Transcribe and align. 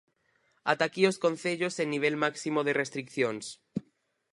Ata 0.71 0.83
aquí 0.87 1.03
os 1.11 1.21
concellos 1.25 1.75
en 1.81 1.87
nivel 1.95 2.15
máximo 2.25 2.59
de 2.63 2.77
restricións. 2.81 3.45